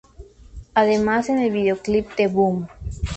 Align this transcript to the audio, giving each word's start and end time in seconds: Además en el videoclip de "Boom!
Además 0.73 1.29
en 1.29 1.37
el 1.37 1.51
videoclip 1.51 2.15
de 2.15 2.25
"Boom! 2.25 2.67